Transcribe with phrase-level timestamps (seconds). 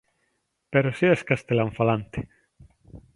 [0.71, 2.19] Pero se es castelanfalante.